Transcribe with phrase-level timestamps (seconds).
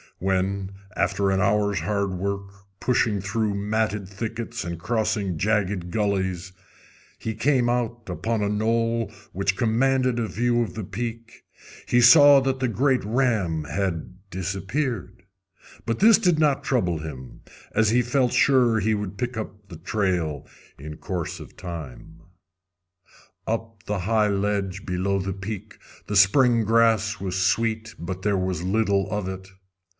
[0.17, 6.53] When, after an hour's hard work, pushing through matted thickets and crossing jagged gullies,
[7.17, 11.43] he came out upon a knoll which commanded a view of the peak,
[11.87, 15.23] he saw that the great ram had disappeared.
[15.87, 17.41] But this did not trouble him,
[17.73, 20.47] as he felt sure he would pick up the trail
[20.79, 22.21] in course of time.
[23.47, 28.37] Up on the high ledge below the peak the spring grass was sweet, but there
[28.37, 29.47] was little of it.